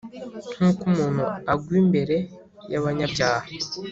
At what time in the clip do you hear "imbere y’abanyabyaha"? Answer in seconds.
1.81-3.49